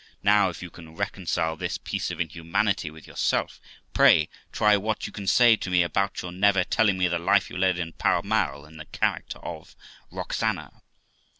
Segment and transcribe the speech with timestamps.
[0.23, 3.61] Now, if you can reconcile this piece of inhumanity with yourself,
[3.93, 7.51] pray try what you can say to me about your never telling me the life
[7.51, 9.75] you led in Pall Mall, in the character of
[10.09, 10.81] Roxana?